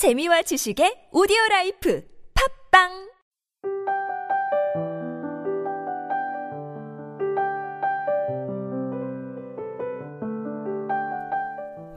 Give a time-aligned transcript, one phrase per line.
[0.00, 2.02] 재미와 지식의 오디오 라이프
[2.72, 2.88] 팟빵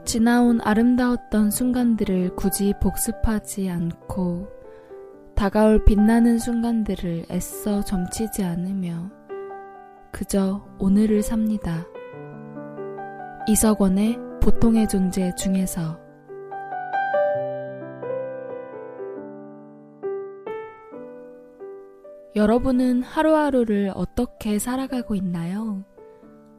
[0.04, 4.48] 지나온 아름다웠던 순간들을 굳이 복습하지 않고
[5.34, 9.10] 다가올 빛나는 순간들을 애써 점치지 않으며
[10.12, 11.86] 그저 오늘을 삽니다.
[13.48, 16.03] 이석원의 보통의 존재 중에서
[22.36, 25.84] 여러분은 하루하루를 어떻게 살아가고 있나요?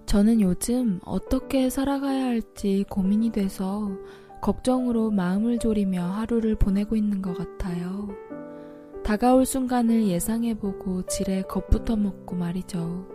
[0.06, 3.92] 저는 요즘 어떻게 살아가야 할지 고민이 돼서
[4.42, 8.08] 걱정으로 마음을 졸이며 하루를 보내고 있는 것 같아요.
[9.04, 13.06] 다가올 순간을 예상해보고 지레 겁부터 먹고 말이죠.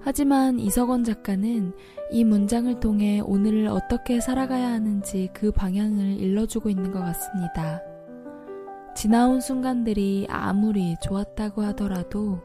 [0.00, 1.72] 하지만 이석원 작가는
[2.10, 7.93] 이 문장을 통해 오늘을 어떻게 살아가야 하는지 그 방향을 일러주고 있는 것 같습니다.
[8.94, 12.40] 지나온 순간들이 아무리 좋았다고 하더라도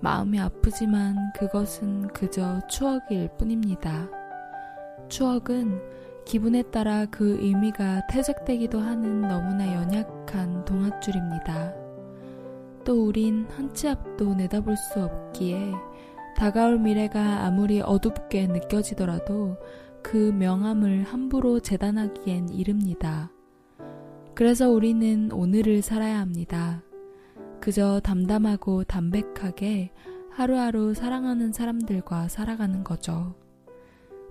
[0.00, 4.08] 마음이 아프지만 그것은 그저 추억일 뿐입니다.
[5.08, 5.80] 추억은
[6.24, 11.74] 기분에 따라 그 의미가 퇴색되기도 하는 너무나 연약한 동화줄입니다.
[12.84, 15.72] 또 우린 한 치 앞도 내다볼 수 없기에
[16.36, 19.56] 다가올 미래가 아무리 어둡게 느껴지더라도
[20.02, 23.30] 그 명암을 함부로 재단하기엔 이릅니다.
[24.34, 26.82] 그래서 우리는 오늘을 살아야 합니다.
[27.60, 29.92] 그저 담담하고 담백하게
[30.30, 33.36] 하루하루 사랑하는 사람들과 살아가는 거죠.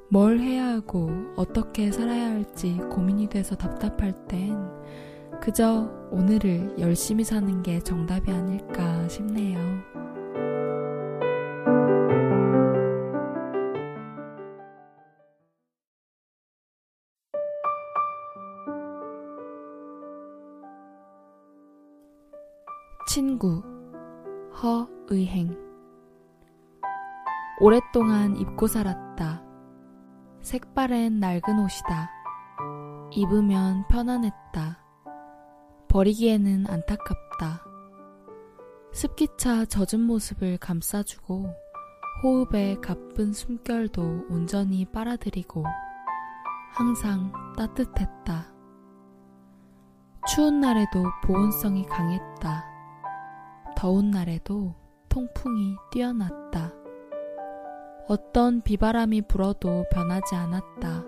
[0.09, 4.57] 뭘 해야 하고 어떻게 살아야 할지 고민이 돼서 답답할 땐
[5.41, 9.92] 그저 오늘을 열심히 사는 게 정답이 아닐까 싶네요.
[23.05, 23.61] 친구
[24.61, 25.57] 허의행
[27.59, 29.43] 오랫동안 입고 살았다.
[30.41, 32.09] 색바랜 낡은 옷이다.
[33.11, 34.79] 입으면 편안했다.
[35.89, 37.65] 버리기에는 안타깝다.
[38.93, 41.53] 습기차 젖은 모습을 감싸주고
[42.23, 45.65] 호흡에 가쁜 숨결도 온전히 빨아들이고
[46.71, 48.53] 항상 따뜻했다.
[50.27, 52.72] 추운 날에도 보온성이 강했다.
[53.83, 54.73] 더운 날에도
[55.09, 56.71] 통풍이 뛰어났다.
[58.07, 61.03] 어떤 비바람이 불어도 변하지 않았다.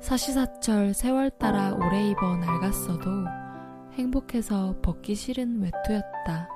[0.00, 3.10] 사시사철 세월 따라 오래 입어 낡았어도
[3.94, 6.48] 행복해서 벗기 싫은 외투였다.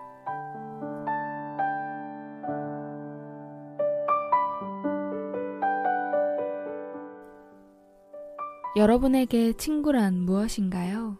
[8.76, 11.18] 여러분에게 친구란 무엇인가요?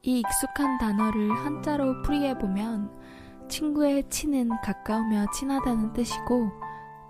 [0.00, 2.97] 이 익숙한 단어를 한자로 풀이해보면
[3.48, 6.50] 친구의 친은 가까우며 친하다는 뜻이고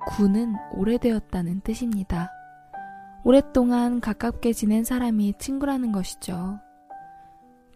[0.06, 2.30] 구는 오래되었다는 뜻입니다.
[3.24, 6.60] 오랫동안 가깝게 지낸 사람이 친구라는 것이죠.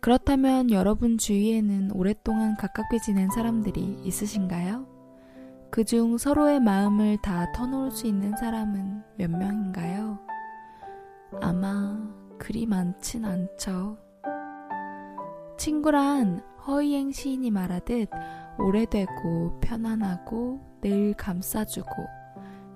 [0.01, 4.87] 그렇다면 여러분 주위에는 오랫동안 가깝게 지낸 사람들이 있으신가요?
[5.71, 10.19] 그 중 서로의 마음을 다 터놓을 수 있는 사람은 몇 명인가요?
[11.41, 11.99] 아마
[12.39, 13.97] 그리 많진 않죠.
[15.57, 18.09] 친구란 허이행 시인이 말하듯
[18.59, 21.91] 오래되고 편안하고 늘 감싸주고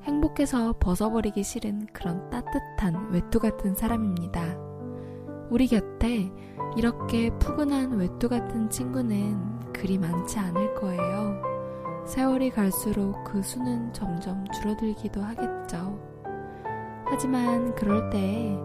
[0.02, 4.56] 행복해서 벗어버리기 싫은 그런 따뜻한 외투 같은 사람입니다.
[5.50, 6.30] 우리 곁에
[6.76, 11.42] 이렇게 푸근한 외투 같은 친구는 그리 많지 않을 거예요.
[12.06, 15.98] 세월이 갈수록 그 수는 점점 줄어들기도 하겠죠.
[17.04, 18.56] 하지만 그럴 때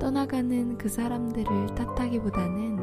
[0.00, 2.77] 떠나가는 그 사람들을 탓하기보다는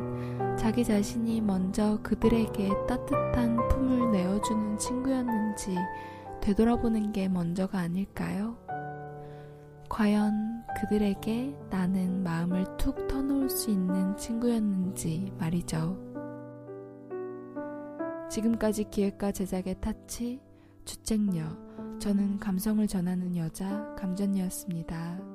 [0.66, 5.76] 자기 자신이 먼저 그들에게 따뜻한 품을 내어주는 친구였는지
[6.42, 8.58] 되돌아보는 게 먼저가 아닐까요?
[9.88, 16.00] 과연 그들에게 나는 마음을 툭 터놓을 수 있는 친구였는지 말이죠.
[18.32, 20.42] 지금까지 기획과 제작의 타치,
[20.84, 21.44] 주책녀,
[22.00, 25.35] 저는 감성을 전하는 여자, 감전녀였습니다.